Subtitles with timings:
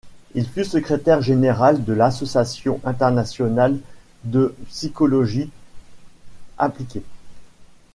[0.33, 3.77] Il fut secrétaire général de l’association internationale
[4.23, 5.51] de psychologie
[6.57, 7.03] appliquée.